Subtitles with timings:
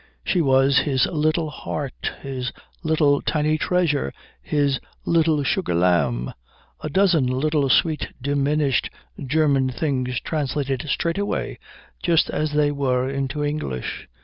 [0.25, 2.51] She was his Little Heart, his
[2.81, 6.33] Little Tiny Treasure, his Little Sugar Lamb
[6.79, 8.89] a dozen little sweet diminished
[9.23, 11.59] German things translated straight away
[12.01, 14.07] just as they were into English.